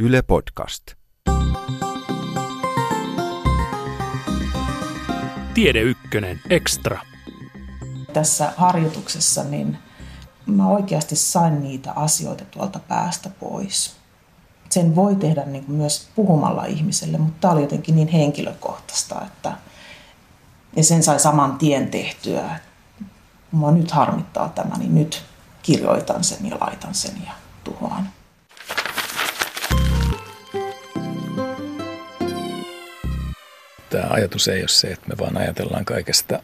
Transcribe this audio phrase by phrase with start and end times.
[0.00, 0.82] Yle Podcast.
[5.54, 7.00] Tiede Ykkönen Extra.
[8.12, 9.78] Tässä harjoituksessa niin
[10.46, 13.96] mä oikeasti sain niitä asioita tuolta päästä pois.
[14.70, 19.52] Sen voi tehdä niin kuin myös puhumalla ihmiselle, mutta tämä oli jotenkin niin henkilökohtaista, että
[20.76, 22.60] ja sen sai saman tien tehtyä.
[23.50, 25.24] Mua nyt harmittaa tämä, niin nyt
[25.62, 27.32] kirjoitan sen ja laitan sen ja
[27.64, 28.17] tuhoan.
[33.90, 36.42] Tämä ajatus ei ole se, että me vaan ajatellaan kaikesta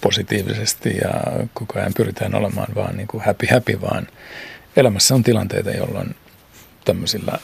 [0.00, 1.10] positiivisesti ja
[1.54, 4.06] koko ajan pyritään olemaan vaan niin kuin happy happy, vaan
[4.76, 6.14] elämässä on tilanteita, jolloin
[6.84, 7.38] tämmöisillä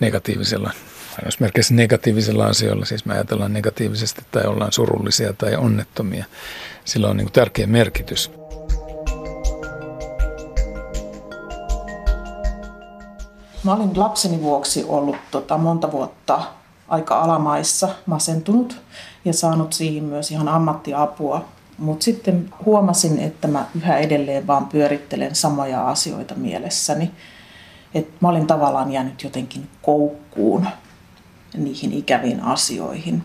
[0.00, 0.70] negatiivisilla,
[1.18, 6.24] ainoasmerkeissä negatiivisilla asioilla, siis me ajatellaan negatiivisesti tai ollaan surullisia tai onnettomia,
[6.84, 8.30] sillä on niin kuin tärkeä merkitys.
[13.64, 16.42] Mä olin lapseni vuoksi ollut tota, monta vuotta
[16.92, 18.80] aika alamaissa masentunut
[19.24, 21.44] ja saanut siihen myös ihan ammattiapua.
[21.78, 27.10] Mutta sitten huomasin, että mä yhä edelleen vaan pyörittelen samoja asioita mielessäni.
[27.94, 30.66] Että mä olin tavallaan jäänyt jotenkin koukkuun
[31.56, 33.22] niihin ikäviin asioihin.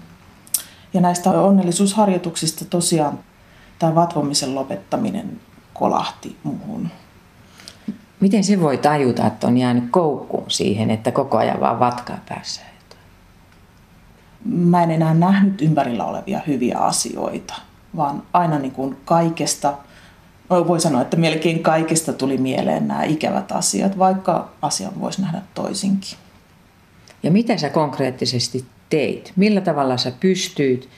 [0.93, 3.19] Ja näistä onnellisuusharjoituksista tosiaan
[3.79, 5.41] tämä vatvomisen lopettaminen
[5.73, 6.89] kolahti muuhun.
[8.19, 12.61] Miten se voi tajuta, että on jäänyt koukkuun siihen, että koko ajan vaan vatkaa päässä?
[14.45, 17.53] Mä en enää nähnyt ympärillä olevia hyviä asioita,
[17.95, 19.73] vaan aina niin kuin kaikesta,
[20.49, 26.17] voi sanoa, että melkein kaikesta tuli mieleen nämä ikävät asiat, vaikka asian voisi nähdä toisinkin.
[27.23, 29.33] Ja mitä sä konkreettisesti teit?
[29.35, 30.89] Millä tavalla sä pystyit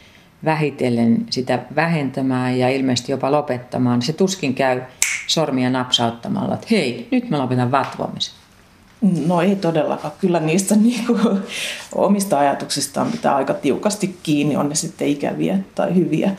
[0.45, 4.01] vähitellen sitä vähentämään ja ilmeisesti jopa lopettamaan?
[4.01, 4.81] Se tuskin käy
[5.27, 8.38] sormia napsauttamalla, että hei, nyt mä lopetan vatvomisen.
[9.01, 10.13] No ei todellakaan.
[10.21, 11.39] Kyllä niistä niin kuin,
[11.95, 16.31] omista ajatuksistaan pitää aika tiukasti kiinni, on ne sitten ikäviä tai hyviä.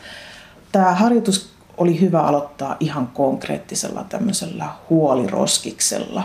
[0.71, 6.23] Tämä harjoitus oli hyvä aloittaa ihan konkreettisella tämmöisellä huoliroskiksella.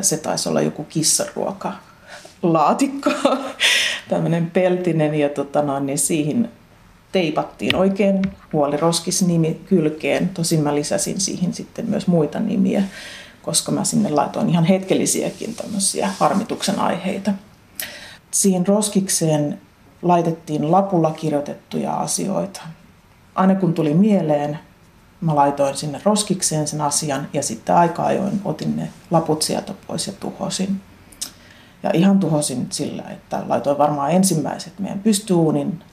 [0.00, 1.72] Se taisi olla joku kissaruoka
[2.42, 3.10] laatikko,
[4.08, 6.48] tämmöinen peltinen ja tota noin, niin siihen
[7.12, 8.22] teipattiin oikein
[8.52, 10.28] huoliroskis-nimi kylkeen.
[10.28, 12.82] Tosin mä lisäsin siihen sitten myös muita nimiä,
[13.48, 17.32] koska mä sinne laitoin ihan hetkellisiäkin tämmöisiä harmituksen aiheita.
[18.30, 19.60] Siihen roskikseen
[20.02, 22.60] laitettiin lapulla kirjoitettuja asioita.
[23.34, 24.58] Aina kun tuli mieleen,
[25.20, 30.06] mä laitoin sinne roskikseen sen asian ja sitten aika ajoin otin ne laput sieltä pois
[30.06, 30.80] ja tuhosin.
[31.82, 35.84] Ja ihan tuhosin sillä, että laitoin varmaan ensimmäiset meidän pystyuunin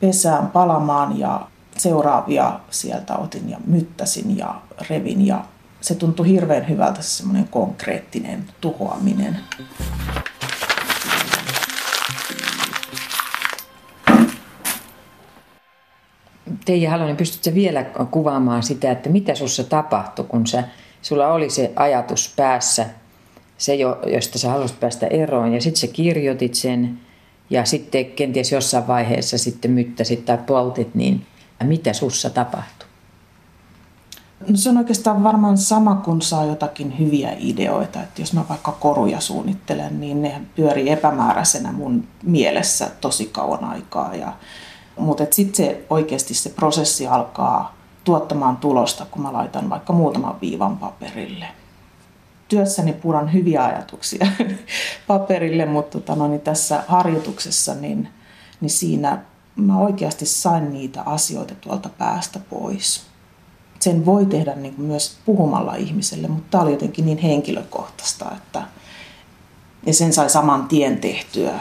[0.00, 1.46] pesään palamaan ja
[1.76, 4.54] seuraavia sieltä otin ja myttäsin ja
[4.90, 5.44] revin ja
[5.82, 9.36] se tuntui hirveän hyvältä se semmoinen konkreettinen tuhoaminen.
[16.64, 20.64] Teija Halonen, pystytkö vielä kuvaamaan sitä, että mitä sinussa tapahtui, kun sä,
[21.02, 22.86] sulla oli se ajatus päässä,
[23.58, 27.00] se, jo, josta sä halusit päästä eroon, ja sitten sä kirjoitit sen,
[27.50, 31.26] ja sitten kenties jossain vaiheessa sitten myttäsit tai poltit, niin
[31.64, 32.91] mitä sussa tapahtui?
[34.48, 38.02] No se on oikeastaan varmaan sama, kun saa jotakin hyviä ideoita.
[38.02, 44.14] Että jos mä vaikka koruja suunnittelen, niin ne pyörii epämääräisenä mun mielessä tosi kauan aikaa.
[44.14, 44.32] Ja,
[44.98, 50.76] mutta sitten se oikeasti se prosessi alkaa tuottamaan tulosta, kun mä laitan vaikka muutaman viivan
[50.76, 51.46] paperille.
[52.48, 54.26] Työssäni puran hyviä ajatuksia
[55.06, 58.08] paperille, mutta tota, no, niin tässä harjoituksessa niin,
[58.60, 59.22] niin siinä
[59.56, 63.11] mä oikeasti sain niitä asioita tuolta päästä pois
[63.82, 68.62] sen voi tehdä niin kuin myös puhumalla ihmiselle, mutta tämä oli jotenkin niin henkilökohtaista, että
[69.86, 71.60] ja sen sai saman tien tehtyä.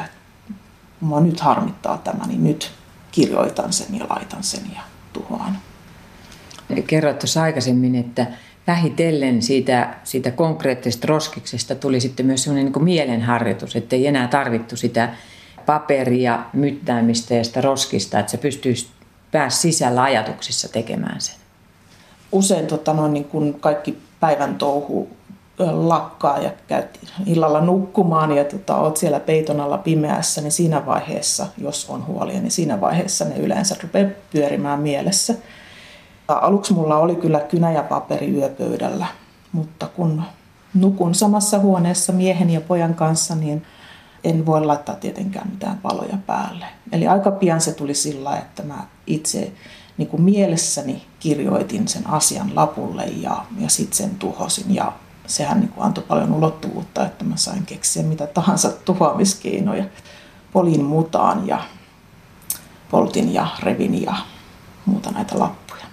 [0.99, 2.71] Mua nyt harmittaa tämä, niin nyt
[3.11, 4.81] kirjoitan sen ja laitan sen ja
[5.13, 5.57] tuhoan.
[6.87, 8.27] Kerroit tuossa aikaisemmin, että
[8.67, 14.77] vähitellen siitä, siitä konkreettisesta roskiksesta tuli sitten myös sellainen niin mielenharjoitus, että ei enää tarvittu
[14.77, 15.15] sitä
[15.65, 18.87] paperia, myttäämistä ja sitä roskista, että se pystyisi
[19.31, 21.40] pääs sisällä ajatuksissa tekemään sen
[22.31, 25.09] usein tota noin, niin kun kaikki päivän touhu
[25.59, 31.47] lakkaa ja käyt illalla nukkumaan ja tota, oot siellä peiton alla pimeässä, niin siinä vaiheessa,
[31.57, 35.33] jos on huolia, niin siinä vaiheessa ne yleensä rupeaa pyörimään mielessä.
[36.27, 39.05] Aluksi mulla oli kyllä kynä ja paperi yöpöydällä,
[39.51, 40.23] mutta kun
[40.73, 43.65] nukun samassa huoneessa miehen ja pojan kanssa, niin
[44.23, 46.65] en voi laittaa tietenkään mitään valoja päälle.
[46.91, 49.51] Eli aika pian se tuli sillä, että mä itse
[50.01, 54.93] niin kuin mielessäni kirjoitin sen asian lapulle ja, ja sitten sen tuhosin ja
[55.27, 59.85] sehän niin kuin antoi paljon ulottuvuutta, että mä sain keksiä mitä tahansa tuhoamiskeinoja.
[60.53, 61.61] Polin mutaan ja
[62.91, 64.15] poltin ja revin ja
[64.85, 65.85] muuta näitä lappuja.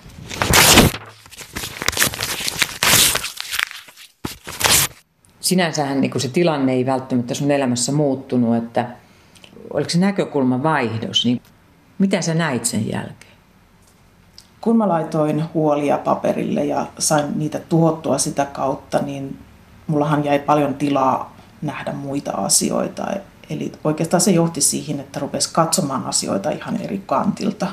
[5.41, 8.87] Sinänsähän niin se tilanne ei välttämättä sun elämässä muuttunut, että
[9.73, 11.41] oliko se näkökulma vaihdos, niin
[11.99, 13.28] mitä sä näit sen jälkeen?
[14.61, 19.39] Kun mä laitoin huolia paperille ja sain niitä tuhottua sitä kautta, niin
[19.87, 23.07] mullahan jäi paljon tilaa nähdä muita asioita.
[23.51, 27.67] Eli oikeastaan se johti siihen, että rupesi katsomaan asioita ihan eri kantilta.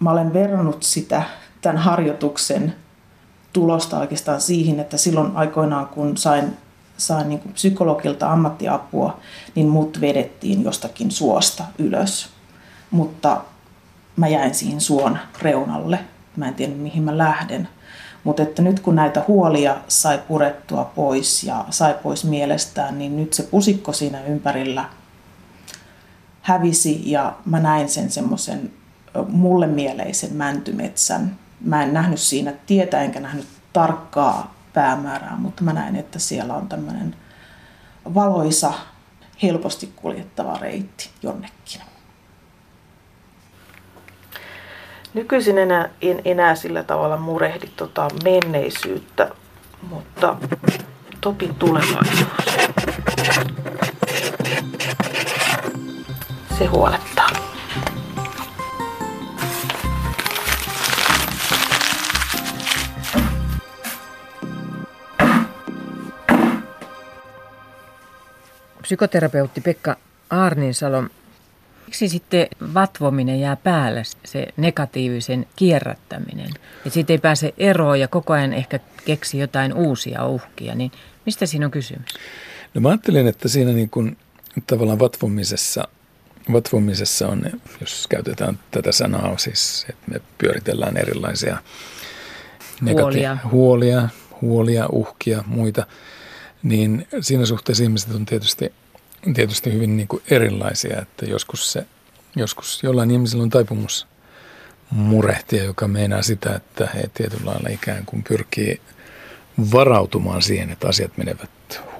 [0.00, 1.22] Mä olen verrannut sitä
[1.60, 2.74] tämän harjoituksen
[3.52, 6.56] tulosta oikeastaan siihen, että silloin aikoinaan kun sain,
[6.96, 9.20] sain niin kuin psykologilta ammattiapua,
[9.54, 12.28] niin mut vedettiin jostakin suosta ylös.
[12.90, 13.40] Mutta
[14.18, 15.98] mä jäin siihen suon reunalle.
[16.36, 17.68] Mä en tiedä mihin mä lähden.
[18.24, 23.32] Mutta että nyt kun näitä huolia sai purettua pois ja sai pois mielestään, niin nyt
[23.32, 24.84] se pusikko siinä ympärillä
[26.42, 28.72] hävisi ja mä näin sen semmoisen
[29.28, 31.38] mulle mieleisen mäntymetsän.
[31.60, 36.68] Mä en nähnyt siinä tietä enkä nähnyt tarkkaa päämäärää, mutta mä näin, että siellä on
[36.68, 37.16] tämmöinen
[38.14, 38.72] valoisa,
[39.42, 41.80] helposti kuljettava reitti jonnekin.
[45.18, 49.30] Nykyisin enää, en enää sillä tavalla murehdi tota menneisyyttä,
[49.90, 50.36] mutta
[51.20, 52.28] Topin tulevaisuus.
[56.58, 57.28] Se huolettaa.
[68.82, 69.96] Psykoterapeutti Pekka
[70.30, 71.02] Arninsalo
[71.88, 76.50] Miksi sitten vatvominen jää päälle, se negatiivisen kierrättäminen?
[76.76, 80.92] Että siitä ei pääse eroon ja koko ajan ehkä keksi jotain uusia uhkia, niin
[81.26, 82.10] mistä siinä on kysymys?
[82.74, 84.16] No mä ajattelin, että siinä niin kuin,
[84.66, 85.88] tavallaan vatvomisessa,
[86.52, 87.42] vatvomisessa on,
[87.80, 91.56] jos käytetään tätä sanaa, siis että me pyöritellään erilaisia
[92.80, 93.38] negati- huolia.
[93.50, 94.08] huolia,
[94.40, 95.86] huolia, uhkia, muita,
[96.62, 98.72] niin siinä suhteessa ihmiset on tietysti
[99.34, 101.86] tietysti hyvin niin kuin erilaisia, että joskus, se,
[102.36, 104.06] joskus jollain ihmisellä on taipumus
[104.90, 108.80] murehtia, joka meinaa sitä, että he tietyllä lailla ikään kuin pyrkii
[109.72, 111.50] varautumaan siihen, että asiat menevät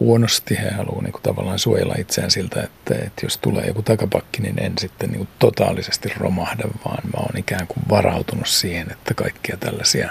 [0.01, 0.59] huonosti.
[0.59, 4.63] He haluavat niin kuin tavallaan suojella itseään siltä, että, että jos tulee joku takapakki, niin
[4.63, 9.57] en sitten niin kuin totaalisesti romahda, vaan mä oon ikään kuin varautunut siihen, että kaikkia
[9.57, 10.11] tällaisia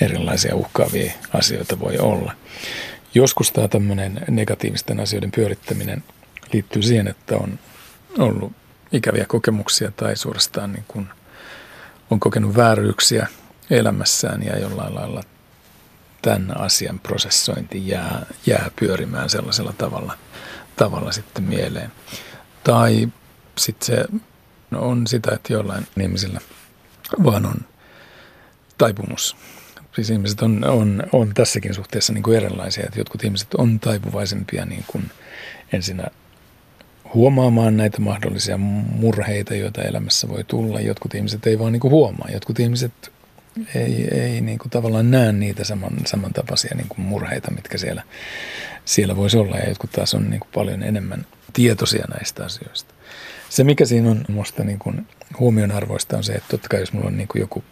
[0.00, 2.32] erilaisia uhkaavia asioita voi olla.
[3.14, 6.04] Joskus tämä tämmöinen negatiivisten asioiden pyörittäminen
[6.54, 7.58] liittyy siihen, että on
[8.18, 8.52] ollut
[8.92, 11.08] ikäviä kokemuksia tai suorastaan niin kuin
[12.10, 13.26] on kokenut vääryyksiä
[13.70, 15.22] elämässään ja jollain lailla
[16.22, 20.18] tämän asian prosessointi jää, jää pyörimään sellaisella tavalla,
[20.76, 21.92] tavalla sitten mieleen.
[22.64, 23.08] Tai
[23.58, 24.04] sitten se
[24.74, 26.40] on sitä, että jollain ihmisillä
[27.24, 27.56] vaan on
[28.78, 29.36] taipumus
[29.94, 34.64] siis ihmiset on, on, on tässäkin suhteessa niin kuin erilaisia, että jotkut ihmiset on taipuvaisempia
[34.64, 35.10] niin kuin
[35.72, 36.04] ensinnä
[37.14, 40.80] huomaamaan näitä mahdollisia murheita, joita elämässä voi tulla.
[40.80, 42.28] Jotkut ihmiset ei vaan niin kuin huomaa.
[42.32, 43.12] Jotkut ihmiset
[43.74, 48.02] ei, ei niin kuin tavallaan näe niitä saman, samantapaisia niin kuin murheita, mitkä siellä,
[48.84, 49.56] siellä voisi olla.
[49.56, 52.94] Ja jotkut taas on niin kuin paljon enemmän tietoisia näistä asioista.
[53.48, 55.06] Se, mikä siinä on minusta niin
[55.38, 57.64] huomionarvoista, on se, että totta kai jos mulla on niin kuin joku,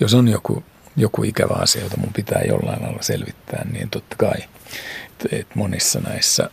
[0.00, 0.62] jos on joku
[0.96, 4.38] joku ikävä asia, jota mun pitää jollain lailla selvittää, niin totta kai
[5.32, 6.50] että monissa näissä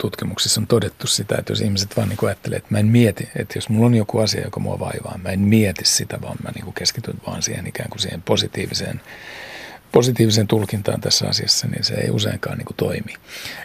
[0.00, 3.58] tutkimuksissa on todettu sitä, että jos ihmiset vaan niin ajattelee, että mä en mieti, että
[3.58, 6.74] jos mulla on joku asia, joka mua vaivaa, mä en mieti sitä, vaan mä niin
[6.74, 9.00] keskityn vaan siihen ikään kuin siihen positiiviseen,
[9.92, 13.14] positiiviseen tulkintaan tässä asiassa, niin se ei useinkaan niin toimi.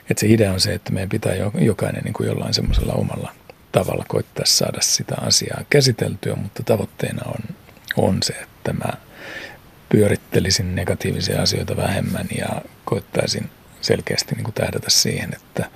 [0.09, 3.31] Että se idea on se, että meidän pitää jokainen niin kuin jollain semmoisella omalla
[3.71, 7.55] tavalla koittaa saada sitä asiaa käsiteltyä, mutta tavoitteena on,
[7.97, 8.93] on se, että mä
[9.89, 13.49] pyörittelisin negatiivisia asioita vähemmän ja koittaisin
[13.85, 15.69] selkeästi niin kuin tähdätä siihen, että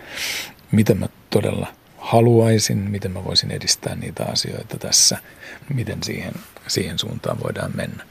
[0.72, 5.18] mitä mä todella haluaisin, miten mä voisin edistää niitä asioita tässä,
[5.74, 6.34] miten siihen,
[6.68, 8.04] siihen suuntaan voidaan mennä.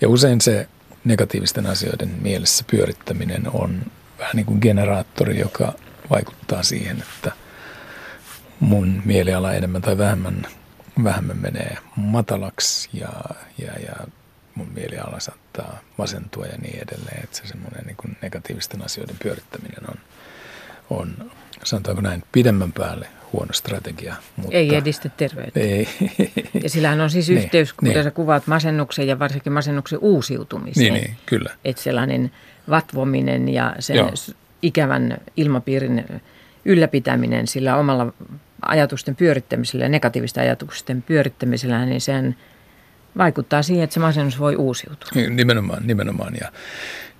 [0.00, 0.68] Ja usein se
[1.04, 3.82] negatiivisten asioiden mielessä pyörittäminen on
[4.18, 5.72] vähän niin kuin generaattori, joka
[6.10, 7.32] vaikuttaa siihen, että
[8.60, 10.46] mun mieliala enemmän tai vähemmän,
[11.04, 13.08] vähemmän menee matalaksi ja,
[13.58, 13.96] ja, ja
[14.58, 17.24] mun mieliala saattaa masentua ja niin edelleen.
[17.24, 19.96] Että se semmoinen niin kuin negatiivisten asioiden pyörittäminen on,
[20.90, 21.30] on,
[21.64, 24.14] sanotaanko näin, pidemmän päälle huono strategia.
[24.36, 25.60] Mutta ei edistä terveyttä.
[25.60, 25.88] Ei.
[26.62, 28.04] Ja sillähän on siis niin, yhteys, kun niin.
[28.04, 30.92] sä kuvaat masennuksen ja varsinkin masennuksen uusiutumiseen.
[30.92, 31.50] Niin, niin kyllä.
[31.64, 32.30] Että sellainen
[32.70, 34.10] vatvominen ja sen Joo.
[34.62, 36.22] ikävän ilmapiirin
[36.64, 38.12] ylläpitäminen sillä omalla
[38.62, 42.36] ajatusten pyörittämisellä ja negatiivisten ajatusten pyörittämisellä, niin sen
[43.18, 45.10] vaikuttaa siihen, että se masennus voi uusiutua.
[45.30, 46.34] Nimenomaan, nimenomaan.
[46.40, 46.52] Ja,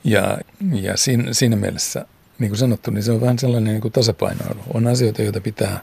[0.05, 0.38] ja,
[0.73, 2.07] ja siinä, siinä mielessä,
[2.38, 4.61] niin kuin sanottu, niin se on vähän sellainen niin kuin tasapainoilu.
[4.75, 5.81] On asioita, joita pitää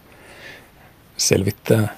[1.18, 1.98] selvittää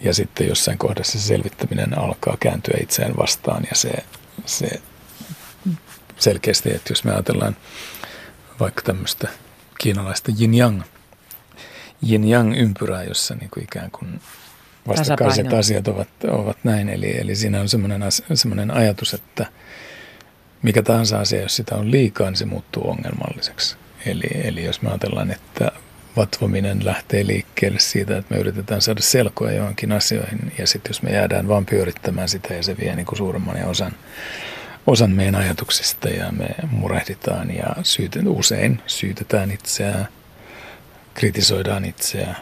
[0.00, 3.90] ja sitten jossain kohdassa se selvittäminen alkaa kääntyä itseään vastaan ja se,
[4.46, 4.80] se
[6.16, 7.56] selkeästi, että jos me ajatellaan
[8.60, 9.28] vaikka tämmöistä
[9.78, 10.82] kiinalaista yin-yang,
[12.10, 14.20] yin-yang ympyrää, jossa niin kuin ikään kuin
[14.88, 16.88] vastakkaiset asiat ovat, ovat näin.
[16.88, 19.46] Eli, eli siinä on semmoinen, ajatus, että
[20.62, 23.76] mikä tahansa asia, jos sitä on liikaa, niin se muuttuu ongelmalliseksi.
[24.06, 25.72] Eli, eli jos me ajatellaan, että
[26.16, 31.10] vatvominen lähtee liikkeelle siitä, että me yritetään saada selkoa johonkin asioihin, ja sitten jos me
[31.10, 33.92] jäädään vaan pyörittämään sitä, ja se vie niin kuin suuremman osan,
[34.86, 40.08] osan meidän ajatuksista, ja me murehditaan, ja syytet, usein syytetään itseään,
[41.14, 42.36] kritisoidaan itseään,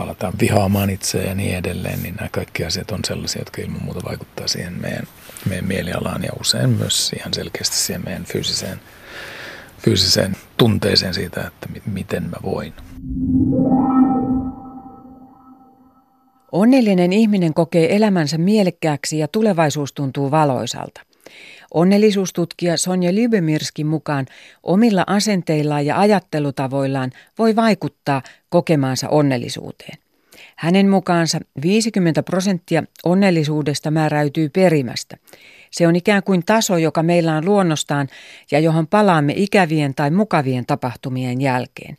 [0.00, 4.00] aletaan vihaamaan itseä ja niin edelleen, niin nämä kaikki asiat on sellaisia, jotka ilman muuta
[4.08, 5.04] vaikuttaa siihen meidän,
[5.48, 8.80] meidän mielialaan ja usein myös ihan selkeästi siihen meidän fyysiseen,
[9.78, 12.72] fyysiseen tunteeseen siitä, että mi- miten mä voin.
[16.52, 21.07] Onnellinen ihminen kokee elämänsä mielekkääksi ja tulevaisuus tuntuu valoisalta.
[21.74, 24.26] Onnellisuustutkija Sonja Lybemirskin mukaan
[24.62, 29.98] omilla asenteillaan ja ajattelutavoillaan voi vaikuttaa kokemaansa onnellisuuteen.
[30.56, 35.16] Hänen mukaansa 50 prosenttia onnellisuudesta määräytyy perimästä.
[35.70, 38.08] Se on ikään kuin taso, joka meillä on luonnostaan
[38.50, 41.98] ja johon palaamme ikävien tai mukavien tapahtumien jälkeen.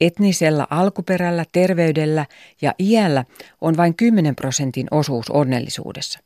[0.00, 2.26] Etnisellä alkuperällä, terveydellä
[2.62, 3.24] ja iällä
[3.60, 6.18] on vain 10 prosentin osuus onnellisuudessa.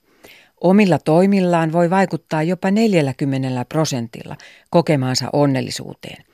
[0.60, 4.36] Omilla toimillaan voi vaikuttaa jopa 40 prosentilla
[4.70, 6.25] kokemaansa onnellisuuteen.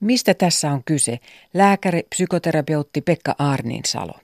[0.00, 1.20] Mistä tässä on kyse?
[1.54, 4.14] Lääkäri, psykoterapeutti Pekka Arninsalo.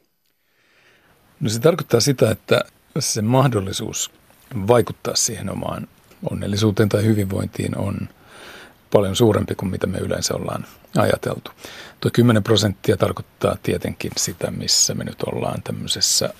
[1.41, 2.65] No se tarkoittaa sitä, että
[2.99, 4.11] se mahdollisuus
[4.69, 5.89] vaikuttaa siihen omaan
[6.31, 8.09] onnellisuuteen tai hyvinvointiin on
[8.93, 11.51] paljon suurempi kuin mitä me yleensä ollaan ajateltu.
[12.01, 16.35] Tuo 10 prosenttia tarkoittaa tietenkin sitä, missä me nyt ollaan tämmöisessä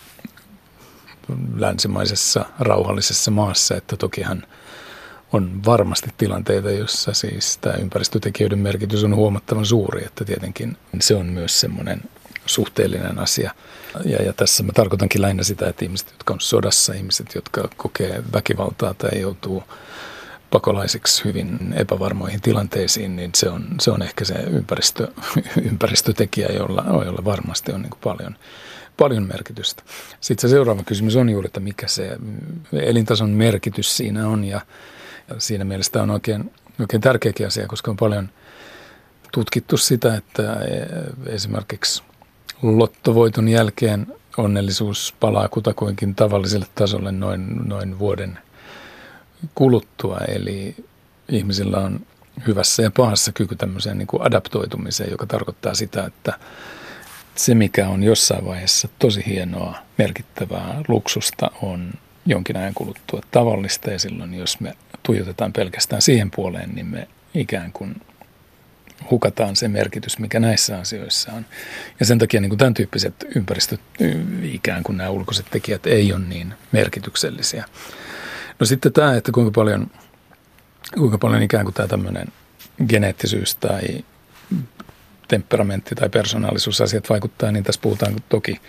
[1.57, 4.43] länsimaisessa rauhallisessa maassa, että tokihan
[5.33, 11.27] on varmasti tilanteita, joissa siis tämä ympäristötekijöiden merkitys on huomattavan suuri, että tietenkin se on
[11.27, 12.03] myös semmoinen
[12.47, 13.55] suhteellinen asia.
[14.05, 18.23] Ja, ja tässä mä tarkoitankin lähinnä sitä, että ihmiset, jotka on sodassa, ihmiset, jotka kokee
[18.33, 19.63] väkivaltaa tai joutuu
[20.51, 25.09] pakolaisiksi hyvin epävarmoihin tilanteisiin, niin se on, se on ehkä se ympäristö,
[25.71, 28.37] ympäristötekijä, jolla, jolla varmasti on niin paljon,
[28.99, 29.83] paljon merkitystä.
[30.21, 32.19] Sitten se seuraava kysymys on juuri, että mikä se
[32.73, 34.61] elintason merkitys siinä on ja,
[35.39, 38.29] siinä mielessä tämä on oikein, oikein tärkeäkin asia, koska on paljon
[39.33, 40.57] tutkittu sitä, että
[41.27, 42.03] esimerkiksi
[42.63, 48.39] lottovoiton jälkeen onnellisuus palaa kutakuinkin tavalliselle tasolle noin, noin vuoden
[49.55, 50.19] kuluttua.
[50.29, 50.77] Eli
[51.29, 52.01] ihmisillä on
[52.47, 56.39] hyvässä ja pahassa kyky tämmöiseen niin kuin adaptoitumiseen, joka tarkoittaa sitä, että
[57.39, 61.93] se mikä on jossain vaiheessa tosi hienoa, merkittävää luksusta on
[62.27, 67.73] jonkin ajan kuluttua tavallista ja silloin jos me tuijotetaan pelkästään siihen puoleen, niin me ikään
[67.73, 68.01] kuin
[69.11, 71.47] hukataan se merkitys, mikä näissä asioissa on.
[72.01, 73.81] Ja sen takia niin kuin tämän tyyppiset ympäristöt,
[74.43, 77.65] ikään kuin nämä ulkoiset tekijät, ei ole niin merkityksellisiä.
[78.61, 79.91] No sitten tämä, että kuinka paljon,
[80.95, 82.29] kuinka paljon ikään kuin tämä tämmöinen
[82.89, 84.05] geneettisyys tai
[85.29, 88.61] temperamentti tai persoonallisuusasiat vaikuttaa, niin tässä puhutaan toki,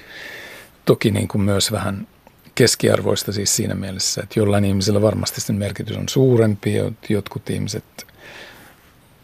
[0.86, 2.08] toki niin kuin myös vähän
[2.56, 6.74] keskiarvoista siis siinä mielessä, että jollain ihmisellä varmasti sen merkitys on suurempi,
[7.10, 8.08] jotkut ihmiset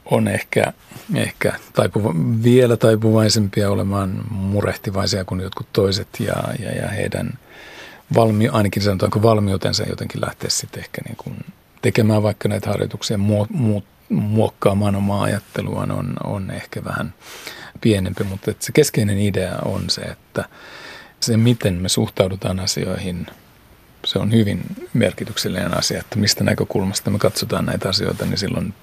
[0.06, 0.74] on ehkä,
[1.15, 2.13] ehkä taipuva,
[2.44, 7.30] vielä taipuvaisempia olemaan murehtivaisia kuin jotkut toiset ja, ja, ja heidän
[8.15, 11.36] valmi, ainakin sanotaanko valmiutensa jotenkin lähteä sitten ehkä niin kuin
[11.82, 17.13] tekemään vaikka näitä harjoituksia, muo, mu, muokkaamaan omaa ajatteluaan on, on ehkä vähän
[17.81, 20.45] pienempi, mutta että se keskeinen idea on se, että
[21.19, 23.27] se miten me suhtaudutaan asioihin,
[24.05, 24.62] se on hyvin
[24.93, 28.74] merkityksellinen asia, että mistä näkökulmasta me katsotaan näitä asioita, niin silloin,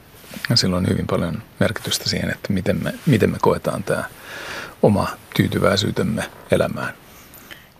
[0.55, 4.05] silloin on hyvin paljon merkitystä siihen, että miten me, miten me koetaan tämä
[4.83, 6.95] oma tyytyväisyytemme elämään.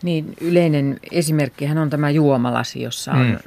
[0.03, 3.37] Niin yleinen esimerkkihän on tämä juomalasi, jossa on mm.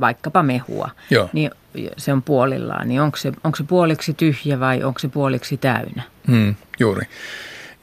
[0.00, 0.90] Vaikkapa mehua.
[1.10, 1.30] Joo.
[1.32, 1.50] Niin
[1.96, 2.88] se on puolillaan.
[2.88, 6.02] Niin onko se, onko se puoliksi tyhjä vai onko se puoliksi täynnä?
[6.26, 7.06] Mm, juuri.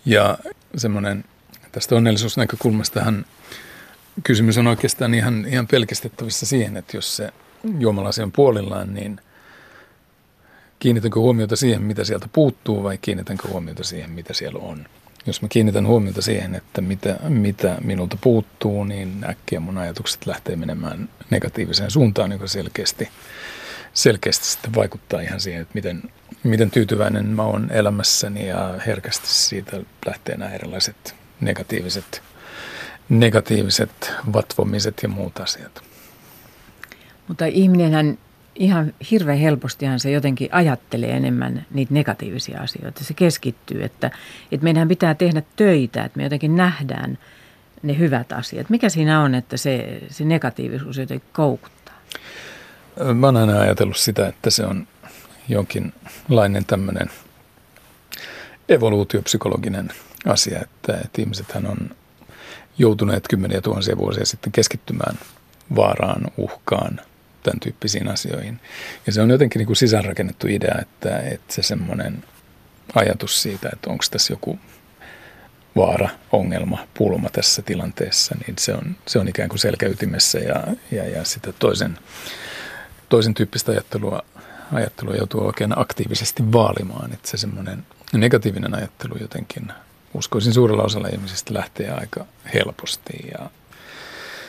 [0.05, 0.37] Ja
[0.77, 1.23] semmoinen
[1.71, 3.25] tästä onnellisuusnäkökulmastahan
[4.23, 7.33] kysymys on oikeastaan ihan, ihan pelkistettävissä siihen, että jos se
[7.79, 9.19] juomalasi on puolillaan, niin
[10.79, 14.85] kiinnitänkö huomiota siihen, mitä sieltä puuttuu vai kiinnitänkö huomiota siihen, mitä siellä on.
[15.27, 20.55] Jos mä kiinnitän huomiota siihen, että mitä, mitä minulta puuttuu, niin äkkiä mun ajatukset lähtee
[20.55, 23.09] menemään negatiiviseen suuntaan, joka selkeästi,
[23.93, 26.03] selkeästi sitten vaikuttaa ihan siihen, että miten,
[26.43, 32.21] miten tyytyväinen mä oon elämässäni ja herkästi siitä lähtee nämä erilaiset negatiiviset,
[33.09, 35.83] negatiiviset vatvomiset ja muut asiat.
[37.27, 38.17] Mutta ihminenhän
[38.55, 43.03] ihan hirveän helpostihan se jotenkin ajattelee enemmän niitä negatiivisia asioita.
[43.03, 44.11] Se keskittyy, että,
[44.51, 47.17] että meidän pitää tehdä töitä, että me jotenkin nähdään
[47.83, 48.69] ne hyvät asiat.
[48.69, 51.95] Mikä siinä on, että se, se negatiivisuus jotenkin koukuttaa?
[53.13, 54.87] Mä oon aina ajatellut sitä, että se on
[55.49, 57.09] jonkinlainen tämmöinen
[58.69, 59.89] evoluutiopsykologinen
[60.25, 61.77] asia, että, että ihmisethän on
[62.77, 65.19] joutuneet kymmeniä tuhansia vuosia sitten keskittymään
[65.75, 66.99] vaaraan, uhkaan,
[67.45, 68.59] tämän tyyppisiin asioihin.
[69.07, 72.23] Ja se on jotenkin niin kuin sisäänrakennettu idea, että, että se semmoinen
[72.95, 74.59] ajatus siitä, että onko tässä joku
[75.75, 81.09] vaara, ongelma, pulma tässä tilanteessa, niin se on, se on ikään kuin selkäytimessä ja, ja,
[81.09, 81.97] ja sitä toisen,
[83.09, 84.21] toisen tyyppistä ajattelua,
[84.73, 89.71] ajattelua joutuu oikein aktiivisesti vaalimaan, että se semmoinen negatiivinen ajattelu jotenkin
[90.13, 93.49] uskoisin suurella osalla ihmisistä lähtee aika helposti ja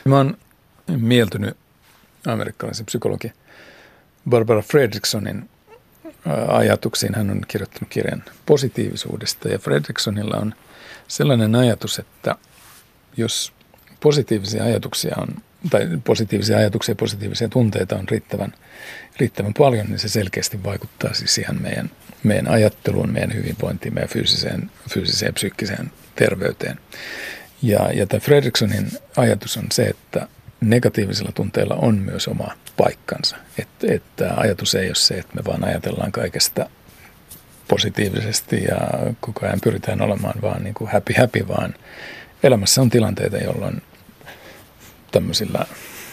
[0.05, 0.37] mä oon
[0.97, 1.57] mieltynyt
[2.27, 3.33] amerikkalaisen psykologi
[4.31, 5.49] Barbara Fredricksonin
[6.49, 7.15] ajatuksiin.
[7.15, 10.55] Hän on kirjoittanut kirjan positiivisuudesta ja Fredricksonilla on
[11.09, 12.37] sellainen ajatus, että
[13.17, 13.53] jos
[14.01, 15.29] positiivisia ajatuksia on,
[15.71, 18.55] tai positiivisia ajatuksia ja positiivisia tunteita on riittävän,
[19.17, 21.91] riittävän paljon, niin se selkeästi vaikuttaa siis ihan meidän,
[22.23, 26.79] meidän ajatteluun, meidän hyvinvointiin, meidän fyysiseen, fyysiseen ja psyykkiseen terveyteen.
[27.63, 30.29] Ja, ja tämä Fredricksonin ajatus on se, että
[30.61, 33.37] negatiivisilla tunteilla on myös oma paikkansa.
[33.59, 36.71] Että, että ajatus ei ole se, että me vaan ajatellaan kaikesta
[37.69, 38.77] positiivisesti ja
[39.21, 41.75] koko ajan pyritään olemaan vaan niin kuin happy happy, vaan
[42.43, 43.83] elämässä on tilanteita, jolloin
[45.13, 45.67] tämmöisillä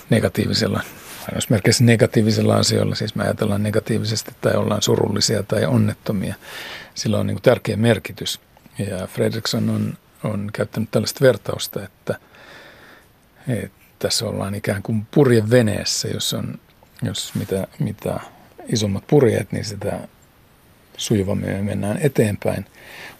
[0.09, 0.81] negatiivisilla,
[1.27, 6.35] ainoasmerkeissä negatiivisilla asioilla, siis me ajatellaan negatiivisesti tai ollaan surullisia tai onnettomia,
[6.95, 8.39] sillä on niin kuin tärkeä merkitys.
[8.79, 12.15] Ja Fredrickson on, on käyttänyt tällaista vertausta, että,
[13.47, 16.59] että tässä ollaan ikään kuin purjeveneessä, jos, on,
[17.01, 18.19] jos mitä, mitä
[18.67, 19.99] isommat purjeet, niin sitä
[20.97, 22.65] sujuvammin me mennään eteenpäin.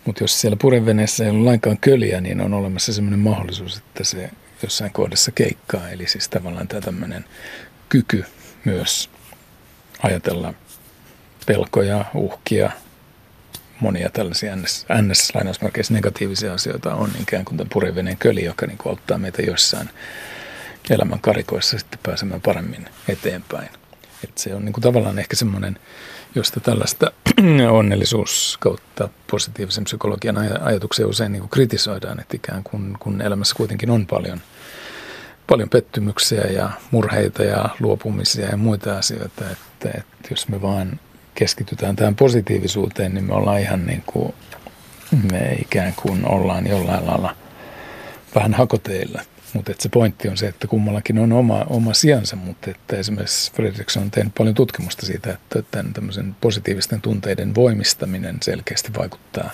[0.05, 4.29] Mutta jos siellä purjeveneessä ei ole lainkaan köliä, niin on olemassa sellainen mahdollisuus, että se
[4.63, 5.89] jossain kohdassa keikkaa.
[5.89, 7.25] Eli siis tavallaan tämä tämmöinen
[7.89, 8.25] kyky
[8.65, 9.09] myös
[9.99, 10.53] ajatella
[11.45, 12.71] pelkoja, uhkia,
[13.79, 14.85] monia tällaisia ns,
[15.43, 19.89] ns negatiivisia asioita on ikään kuin tämän purjeveneen köli, joka niin auttaa meitä jossain
[20.89, 23.69] elämän karikoissa sitten pääsemään paremmin eteenpäin.
[24.23, 25.79] Et se on niin kuin tavallaan ehkä semmoinen,
[26.35, 27.11] josta tällaista
[27.71, 33.89] onnellisuus kautta positiivisen psykologian ajatuksia usein niin kuin kritisoidaan, että ikään kuin kun elämässä kuitenkin
[33.89, 34.41] on paljon,
[35.47, 40.99] paljon pettymyksiä ja murheita ja luopumisia ja muita asioita, että, että jos me vaan
[41.35, 44.33] keskitytään tähän positiivisuuteen, niin me ollaan ihan niin kuin,
[45.31, 47.35] me ikään kuin ollaan jollain lailla
[48.35, 49.21] vähän hakoteilla–
[49.53, 54.03] mutta se pointti on se, että kummallakin on oma, oma sijansa, mutta että esimerkiksi Fredrickson
[54.03, 59.49] on tehnyt paljon tutkimusta siitä, että tämän positiivisten tunteiden voimistaminen selkeästi vaikuttaa,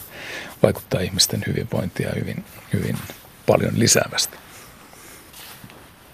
[0.63, 2.97] vaikuttaa ihmisten hyvinvointia hyvin, hyvin
[3.45, 4.37] paljon lisäävästi.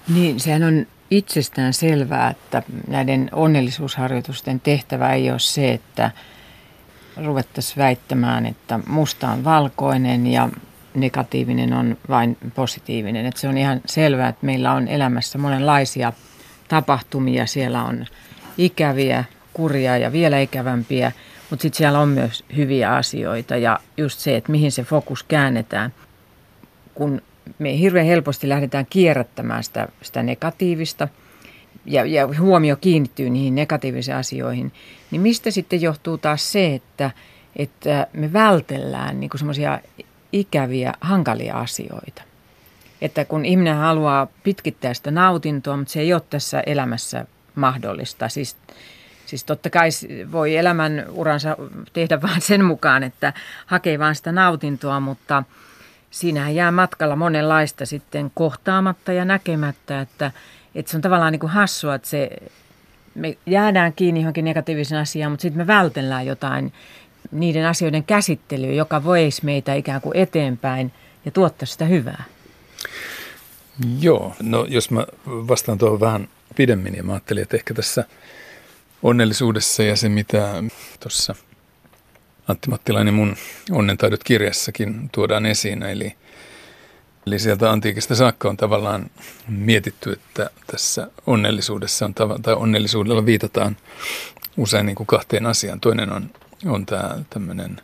[0.08, 6.12] Niin, sehän on itsestään selvää, että näiden onnellisuusharjoitusten tehtävä ei ole se, että
[7.26, 10.50] ruvettaisiin väittämään, että musta on valkoinen ja
[10.96, 13.26] negatiivinen on vain positiivinen.
[13.26, 16.14] Että se on ihan selvää, että meillä on elämässä monenlaisia
[16.68, 17.46] tapahtumia.
[17.46, 18.06] Siellä on
[18.58, 21.12] ikäviä, kurjia ja vielä ikävämpiä,
[21.50, 25.94] mutta sitten siellä on myös hyviä asioita ja just se, että mihin se fokus käännetään.
[26.94, 27.22] Kun
[27.60, 31.08] me hirveän helposti lähdetään kierrättämään sitä, sitä negatiivista
[31.86, 34.72] ja, ja huomio kiinnittyy niihin negatiivisiin asioihin,
[35.12, 37.12] niin mistä sitten johtuu taas se, että,
[37.56, 39.80] että me vältellään niin semmoisia
[40.32, 42.22] ikäviä, hankalia asioita.
[43.02, 48.30] Että kun ihminen haluaa pitkittää sitä nautintoa, mutta se ei ole tässä elämässä mahdollista.
[48.30, 48.58] Siis,
[49.26, 49.90] siis totta kai
[50.32, 51.58] voi elämän uransa
[51.94, 53.34] tehdä vain sen mukaan, että
[53.66, 55.44] hakee vain sitä nautintoa, mutta
[56.12, 60.32] siinähän jää matkalla monenlaista sitten kohtaamatta ja näkemättä, että,
[60.76, 62.30] että se on tavallaan niin kuin hassua, että se,
[63.16, 66.74] me jäädään kiinni johonkin negatiivisen asiaan, mutta sitten me vältellään jotain
[67.40, 70.92] niiden asioiden käsittely, joka voisi meitä ikään kuin eteenpäin
[71.26, 72.24] ja tuottaa sitä hyvää?
[74.00, 78.04] Joo, no jos mä vastaan tuohon vähän pidemmin, ja mä ajattelin, että ehkä tässä
[79.04, 80.64] onnellisuudessa ja se, mitä
[81.00, 81.36] tuossa
[82.48, 83.36] Antti Mattilainen mun
[83.72, 86.16] onnentaidot kirjassakin tuodaan esiin, eli,
[87.28, 89.10] eli sieltä antiikista saakka on tavallaan
[89.48, 93.78] mietitty, että tässä onnellisuudessa on, tai onnellisuudella viitataan
[94.58, 95.80] usein niin kuin kahteen asiaan.
[95.80, 96.30] Toinen on,
[96.66, 97.82] on tämä tämmöinen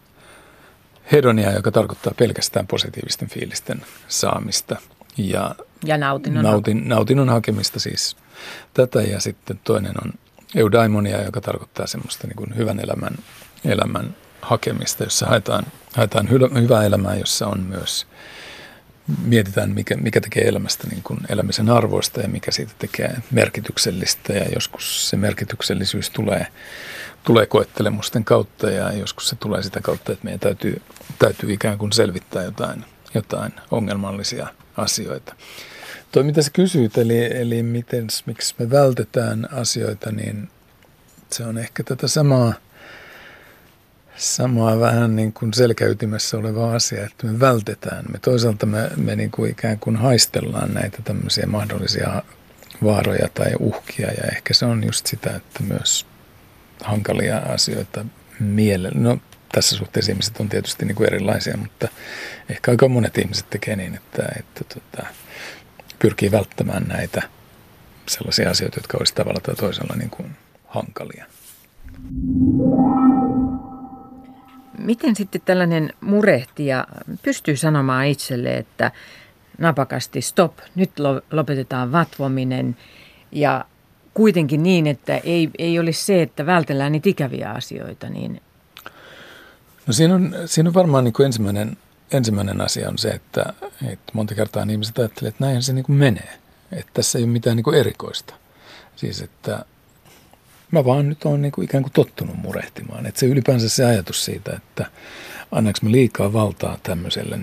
[1.12, 4.76] hedonia, joka tarkoittaa pelkästään positiivisten fiilisten saamista.
[5.18, 6.44] Ja, ja nautinnon.
[6.44, 8.18] Nautin, nautinnon hakemista siis
[8.74, 9.02] tätä.
[9.02, 10.14] Ja sitten toinen on
[10.56, 13.18] eudaimonia, joka tarkoittaa semmoista niin kuin hyvän elämän,
[13.66, 15.64] elämän hakemista, jossa haetaan,
[15.96, 16.30] haetaan
[16.62, 18.08] hyvää elämää, jossa on myös
[19.24, 24.46] mietitään, mikä, mikä tekee elämästä niin kuin elämisen arvoista ja mikä siitä tekee merkityksellistä ja
[24.54, 26.48] joskus se merkityksellisyys tulee,
[27.24, 30.82] tulee koettelemusten kautta ja joskus se tulee sitä kautta, että meidän täytyy,
[31.20, 34.48] täytyy ikään kuin selvittää jotain, jotain ongelmallisia
[34.78, 35.36] asioita.
[36.12, 40.50] Toi mitä sä kysyit, eli, eli miten, miksi me vältetään asioita, niin
[41.32, 42.54] se on ehkä tätä samaa–
[44.16, 48.06] samaa vähän niin kuin selkäytimessä oleva asia, että me vältetään.
[48.12, 52.24] Me toisaalta me, me niin kuin ikään kuin haistellaan näitä tämmöisiä mahdollisia
[52.84, 56.06] vaaroja tai uhkia ja ehkä se on just sitä, että myös
[56.84, 58.06] hankalia asioita
[58.40, 59.00] mielellä.
[59.02, 59.18] No
[59.52, 61.88] tässä suhteessa ihmiset on tietysti niin kuin erilaisia, mutta
[62.50, 65.08] ehkä aika monet ihmiset tekee niin, että, että tota,
[66.00, 67.22] pyrkii välttämään näitä
[68.08, 70.32] sellaisia asioita, jotka olisi tavalla tai toisella niin kuin
[70.68, 71.26] hankalia.
[74.84, 76.88] Miten sitten tällainen murehtija
[77.24, 78.92] pystyy sanomaan itselle, että
[79.58, 80.92] napakasti stop, nyt
[81.32, 82.78] lopetetaan vatvominen
[83.32, 83.66] ja
[84.14, 88.10] kuitenkin niin, että ei, ei olisi se, että vältellään niitä ikäviä asioita.
[88.10, 88.42] Niin...
[89.88, 91.78] No siinä on, siinä on varmaan niin kuin ensimmäinen,
[92.12, 93.54] ensimmäinen asia on se, että,
[93.88, 96.38] että monta kertaa ihmiset ajattelevat, että näinhän se niin kuin menee.
[96.72, 98.34] Että tässä ei ole mitään niin kuin erikoista.
[98.96, 99.66] Siis että
[100.72, 103.06] mä vaan nyt on niin kuin ikään kuin tottunut murehtimaan.
[103.06, 104.86] Että se ylipäänsä se ajatus siitä, että
[105.52, 107.40] annaks me liikaa valtaa tämmöiselle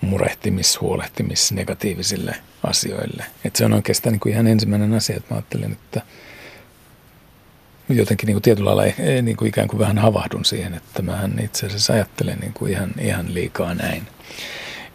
[0.00, 3.24] murehtimis, huolehtimis, negatiivisille asioille.
[3.44, 6.02] Että se on oikeastaan niin kuin ihan ensimmäinen asia, että mä ajattelen, että
[7.88, 11.66] jotenkin niin kuin tietyllä lailla niin kuin ikään kuin vähän havahdun siihen, että mähän itse
[11.66, 14.02] asiassa ajattelen niin kuin ihan, ihan liikaa näin.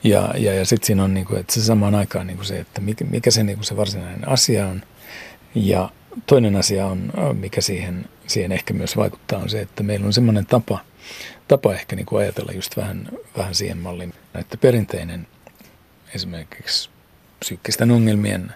[0.04, 2.60] Ja, ja, ja sitten siinä on niin kuin, että se samaan aikaan niin kuin se,
[2.60, 4.82] että mikä, mikä se, niin kuin se varsinainen asia on
[5.56, 5.90] ja
[6.26, 10.46] toinen asia on, mikä siihen, siihen ehkä myös vaikuttaa, on se, että meillä on semmoinen
[10.46, 10.80] tapa,
[11.48, 15.28] tapa ehkä niin kuin ajatella just vähän, vähän siihen malliin, että perinteinen
[16.16, 16.90] esimerkiksi
[17.40, 18.54] psyykkisten ongelmien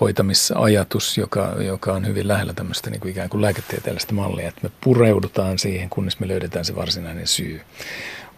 [0.00, 4.70] hoitamisajatus, joka, joka on hyvin lähellä tämmöistä niin kuin ikään kuin lääketieteellistä mallia, että me
[4.80, 7.60] pureudutaan siihen, kunnes me löydetään se varsinainen syy.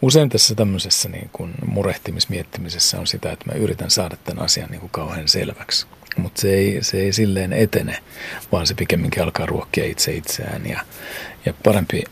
[0.03, 4.81] Usein tässä tämmöisessä niin kuin murehtimismiettimisessä on sitä, että mä yritän saada tämän asian niin
[4.81, 7.99] kuin kauhean selväksi mutta se ei, se ei silleen etene,
[8.53, 10.67] vaan se pikemminkin alkaa ruokkia itse itseään.
[10.67, 10.81] Ja,
[11.45, 12.05] ja parempi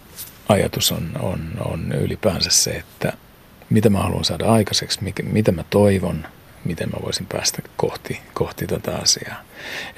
[0.48, 3.12] ajatus on, on, on ylipäänsä se, että
[3.70, 6.26] mitä mä haluan saada aikaiseksi, mikä, mitä mä toivon,
[6.64, 9.42] miten mä voisin päästä kohti, kohti tätä asiaa.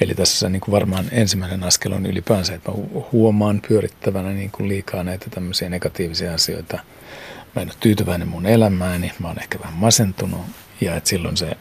[0.01, 2.79] Eli tässä niin kuin varmaan ensimmäinen askel on ylipäänsä, että mä
[3.13, 6.79] huomaan pyörittävänä niin kuin liikaa näitä tämmöisiä negatiivisia asioita.
[7.57, 10.41] Mä en ole tyytyväinen mun elämääni, mä oon ehkä vähän masentunut
[10.81, 11.57] ja että silloin se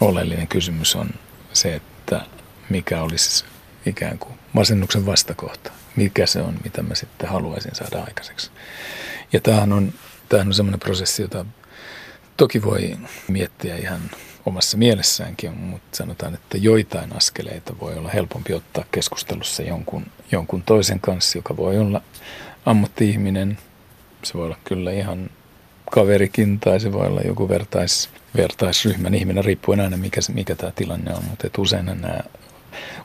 [0.00, 1.10] oleellinen kysymys on,
[1.52, 2.20] se, että
[2.68, 3.44] mikä olisi
[3.86, 5.70] ikään kuin masennuksen vastakohta.
[5.96, 8.50] Mikä se on, mitä mä sitten haluaisin saada aikaiseksi.
[9.32, 9.92] Ja tämähän on,
[10.28, 11.44] tämähän on semmoinen prosessi, jota
[12.36, 12.96] toki voi
[13.28, 14.00] miettiä ihan
[14.46, 21.00] omassa mielessäänkin, mutta sanotaan, että joitain askeleita voi olla helpompi ottaa keskustelussa jonkun, jonkun toisen
[21.00, 22.02] kanssa, joka voi olla
[22.66, 23.58] ammatti-ihminen.
[24.22, 25.30] Se voi olla kyllä ihan
[25.90, 31.14] kaverikin tai se voi olla joku vertais, vertaisryhmän ihminen, riippuen aina mikä, mikä tämä tilanne
[31.14, 32.18] on, mutta usein nämä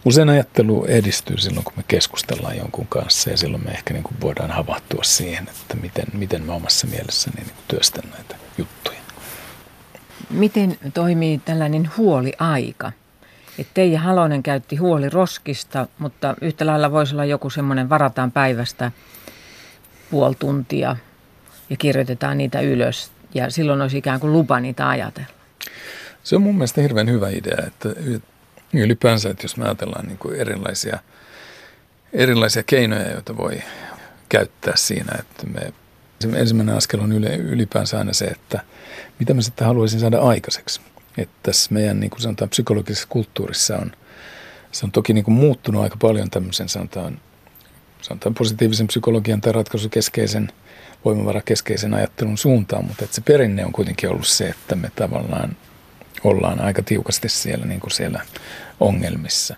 [0.06, 4.22] Usein ajattelu edistyy silloin, kun me keskustellaan jonkun kanssa ja silloin me ehkä niin kuin
[4.22, 8.98] voidaan havahtua siihen, että miten, miten mä omassa mielessäni niin kuin työstän näitä juttuja.
[10.30, 12.92] Miten toimii tällainen huoliaika?
[13.60, 18.92] Et Teija Halonen käytti huoli roskista, mutta yhtä lailla voisi olla joku semmoinen varataan päivästä
[20.12, 20.96] puoli tuntia
[21.74, 25.30] ja kirjoitetaan niitä ylös ja silloin olisi ikään kuin lupa niitä ajatella.
[26.24, 27.90] Se on mun mielestä hirveän hyvä idea, että
[28.74, 31.00] ylipäänsä, että jos me ajatellaan niin kuin erilaisia,
[32.14, 33.62] erilaisia keinoja, joita voi
[34.30, 35.72] käyttää siinä, että me
[36.40, 38.60] ensimmäinen askel on ylipäänsä aina se, että
[39.20, 40.82] mitä mä sitten haluaisin saada aikaiseksi.
[41.18, 43.92] Että tässä meidän niin kuin sanotaan psykologisessa kulttuurissa on,
[44.72, 47.20] se on toki niin kuin muuttunut aika paljon tämmöisen sanotaan,
[48.02, 50.52] sanotaan positiivisen psykologian tai ratkaisukeskeisen
[51.06, 55.58] voimavara keskeisen ajattelun suuntaan, mutta että se perinne on kuitenkin ollut se, että me tavallaan
[56.24, 58.22] ollaan aika tiukasti siellä, niin kuin siellä
[58.80, 59.56] ongelmissa.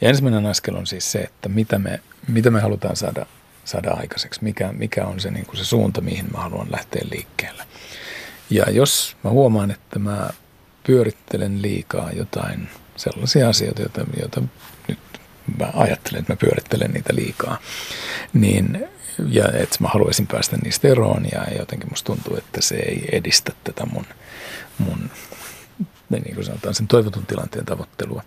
[0.00, 3.26] Ja ensimmäinen askel on siis se, että mitä me, mitä me halutaan saada,
[3.64, 7.62] saada aikaiseksi, mikä, mikä on se, niin kuin se suunta, mihin mä haluan lähteä liikkeelle.
[8.50, 10.30] Ja jos mä huomaan, että mä
[10.84, 14.42] pyörittelen liikaa jotain sellaisia asioita, joita, joita
[14.88, 14.98] nyt
[15.58, 17.58] mä ajattelen, että mä pyörittelen niitä liikaa,
[18.32, 18.88] niin
[19.28, 23.52] ja että mä haluaisin päästä niistä eroon ja jotenkin musta tuntuu, että se ei edistä
[23.64, 24.06] tätä mun,
[24.78, 25.10] mun
[26.10, 28.22] niin kuin sanotaan, sen toivotun tilanteen tavoittelua.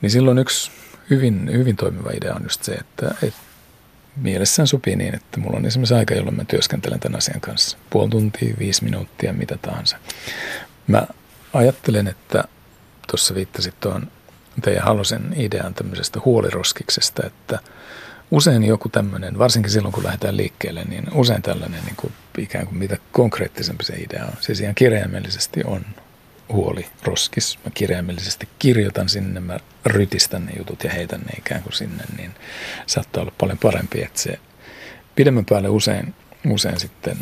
[0.00, 0.70] Niin silloin yksi
[1.10, 3.40] hyvin, hyvin toimiva idea on just se, että, että
[4.16, 7.78] mielessään sopii niin, että mulla on esimerkiksi aika, jolloin mä työskentelen tämän asian kanssa.
[7.90, 9.96] Puoli tuntia, viisi minuuttia, mitä tahansa.
[10.86, 11.06] Mä
[11.52, 12.44] ajattelen, että
[13.10, 14.10] tuossa viittasit tuon
[14.62, 17.58] teidän Halosen idean tämmöisestä huoliroskiksesta, että
[18.32, 22.78] usein joku tämmöinen, varsinkin silloin kun lähdetään liikkeelle, niin usein tällainen niin kuin ikään kuin
[22.78, 24.32] mitä konkreettisempi se idea on.
[24.40, 25.84] Siis ihan kirjaimellisesti on
[26.52, 27.58] huoli roskis.
[27.64, 32.34] Mä kirjaimellisesti kirjoitan sinne, mä rytistän ne jutut ja heitän ne ikään kuin sinne, niin
[32.86, 34.38] saattaa olla paljon parempi, että se
[35.14, 36.14] pidemmän päälle usein,
[36.50, 37.16] usein sitten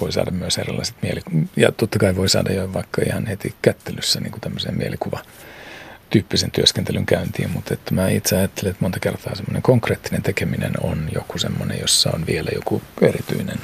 [0.00, 1.48] voi saada myös erilaiset mielikuvat.
[1.56, 5.20] Ja totta kai voi saada jo vaikka ihan heti kättelyssä niin kuin tämmöisen mielikuva
[6.10, 11.08] tyyppisen työskentelyn käyntiin, mutta että mä itse ajattelen, että monta kertaa semmoinen konkreettinen tekeminen on
[11.14, 13.58] joku semmoinen, jossa on vielä joku erityinen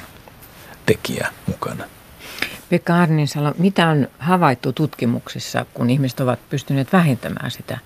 [0.85, 1.85] tekijä mukana.
[2.69, 7.77] Pekka Arninsalo, mitä on havaittu tutkimuksissa, kun ihmiset ovat pystyneet vähentämään sitä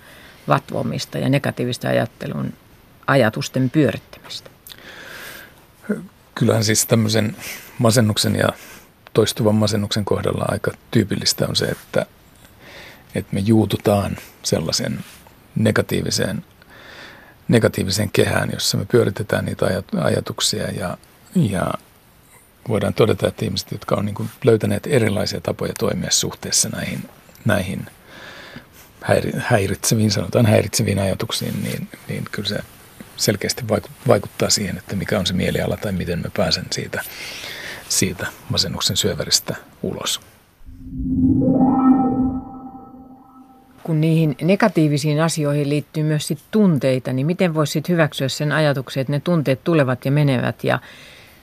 [0.48, 2.54] vatvomista ja negatiivista ajattelun
[3.08, 4.50] ajatusten pyörittämistä?
[6.36, 7.36] Kyllähän siis tämmöisen
[7.80, 8.50] masennuksen ja
[9.14, 12.06] toistuvan masennuksen kohdalla aika tyypillistä on se, että,
[13.16, 15.00] että me juututaan sellaisen
[15.56, 16.46] negatiiviseen,
[17.48, 19.66] negatiiviseen kehään, jossa me pyöritetään niitä
[20.02, 20.98] ajatuksia ja,
[21.36, 21.74] ja
[22.68, 27.10] voidaan todeta, että ihmiset, jotka on niin löytäneet erilaisia tapoja toimia suhteessa näihin,
[27.46, 27.86] näihin
[29.38, 32.60] häiritseviin, sanotaan häiritseviin ajatuksiin, niin, niin kyllä se
[33.18, 33.64] selkeästi
[34.08, 37.02] vaikuttaa siihen, että mikä on se mieliala tai miten mä pääsen siitä,
[37.90, 40.22] siitä masennuksen syöväristä ulos.
[43.88, 49.14] Kun niihin negatiivisiin asioihin liittyy myös sit tunteita, niin miten voisit hyväksyä sen ajatuksen, että
[49.14, 50.80] ne tunteet tulevat ja menevät ja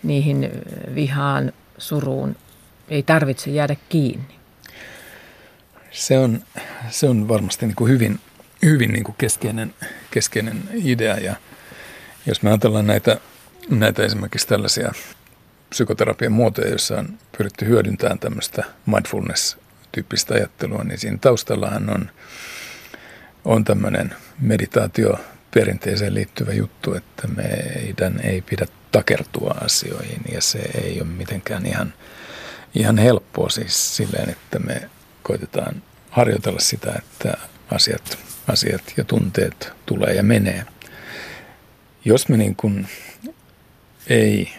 [0.02, 0.50] niihin
[0.94, 2.36] vihaan, suruun
[2.88, 4.34] ei tarvitse jäädä kiinni?
[5.90, 6.42] Se on,
[6.90, 8.20] se on varmasti niin kuin hyvin,
[8.62, 9.74] hyvin niin kuin keskeinen,
[10.10, 11.36] keskeinen idea ja
[12.26, 13.20] jos me ajatellaan näitä,
[13.70, 14.92] näitä esimerkiksi tällaisia
[15.70, 18.64] psykoterapian muotoja, joissa on pyritty hyödyntämään tämmöistä
[19.94, 22.10] mindfulness-tyyppistä ajattelua, niin siinä taustallahan on,
[23.44, 25.18] on tämmöinen meditaatio
[25.54, 31.94] perinteeseen liittyvä juttu, että meidän ei pidä takertua asioihin ja se ei ole mitenkään ihan,
[32.74, 34.90] ihan helppoa siis silleen, että me
[35.22, 37.38] koitetaan harjoitella sitä, että
[37.70, 40.64] asiat, asiat ja tunteet tulee ja menee.
[42.04, 42.88] Jos me niin kuin
[44.08, 44.52] ei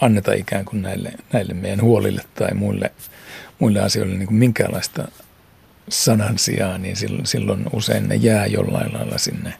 [0.00, 2.90] anneta ikään kuin näille, näille meidän huolille tai muille,
[3.58, 5.08] muille asioille niin kuin minkäänlaista
[5.88, 9.54] sanan sijaan, niin silloin, usein ne jää jollain lailla sinne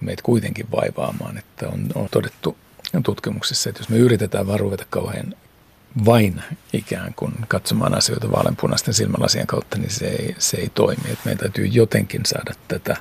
[0.00, 1.38] meitä kuitenkin vaivaamaan.
[1.38, 2.56] Että on, on todettu
[3.04, 5.34] tutkimuksissa, että jos me yritetään vaan ruveta kauhean
[6.04, 11.02] vain ikään kuin katsomaan asioita vaaleanpunaisten silmälasien kautta, niin se ei, se ei toimi.
[11.04, 12.96] Että meidän täytyy jotenkin saada tätä,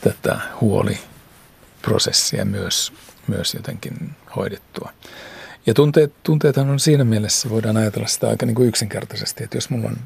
[0.00, 2.92] tätä huoliprosessia myös,
[3.26, 4.92] myös jotenkin hoidettua.
[5.66, 9.70] Ja tunteet, tunteethan on siinä mielessä, voidaan ajatella sitä aika niin kuin yksinkertaisesti, että jos
[9.70, 9.96] mulla on,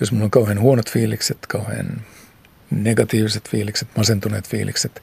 [0.00, 2.02] jos mulla on kauhean huonot fiilikset, kauhean
[2.70, 5.02] negatiiviset fiilikset, masentuneet fiilikset,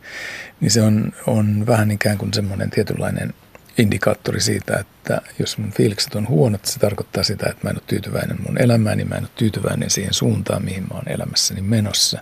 [0.60, 3.34] niin se on, on vähän ikään kuin semmoinen tietynlainen
[3.78, 7.84] indikaattori siitä, että jos mun fiilikset on huonot, se tarkoittaa sitä, että mä en ole
[7.88, 12.20] tyytyväinen mun elämään, niin mä en ole tyytyväinen siihen suuntaan, mihin mä oon elämässäni menossa.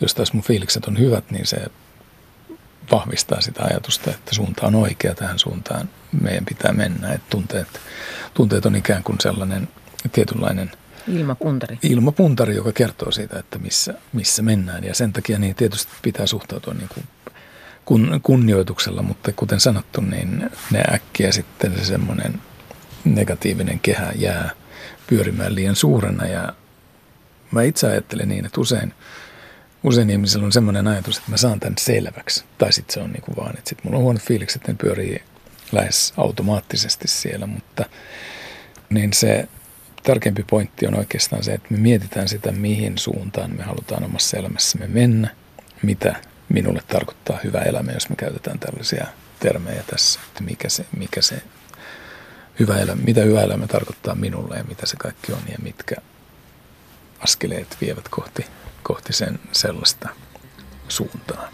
[0.00, 1.56] Jos taas mun fiilikset on hyvät, niin se
[2.90, 5.88] vahvistaa sitä ajatusta, että suunta on oikea tähän suuntaan.
[6.20, 7.12] Meidän pitää mennä.
[7.12, 7.68] Että tunteet,
[8.34, 9.68] tunteet on ikään kuin sellainen
[10.12, 10.70] tietynlainen–
[11.08, 11.78] Ilmapuntari.
[11.82, 14.84] Ilmapuntari, joka kertoo siitä, että missä, missä mennään.
[14.84, 17.06] Ja sen takia niin tietysti pitää suhtautua niin kuin
[17.84, 22.40] kun, kunnioituksella, mutta kuten sanottu, niin ne äkkiä sitten se semmoinen
[23.04, 24.50] negatiivinen kehä jää
[25.06, 26.26] pyörimään liian suurena.
[26.26, 26.54] Ja
[27.50, 28.94] mä itse ajattelen niin, että usein,
[29.84, 32.44] usein ihmisillä on semmoinen ajatus, että mä saan tämän selväksi.
[32.58, 35.22] Tai sitten se on niin kuin vaan, että sitten mulla on huonot fiilikset, ne pyörii
[35.72, 37.84] lähes automaattisesti siellä, mutta
[38.90, 39.48] niin se
[40.02, 44.86] tärkeämpi pointti on oikeastaan se, että me mietitään sitä, mihin suuntaan me halutaan omassa elämässämme
[44.86, 45.30] mennä,
[45.82, 46.16] mitä
[46.48, 49.06] minulle tarkoittaa hyvä elämä, jos me käytetään tällaisia
[49.40, 51.42] termejä tässä, että mikä se, mikä se
[52.58, 55.96] hyvä elämä, mitä hyvä elämä tarkoittaa minulle ja mitä se kaikki on ja mitkä
[57.20, 58.46] askeleet vievät kohti,
[58.84, 60.08] kohti sen sellaista
[60.88, 61.48] suuntaa.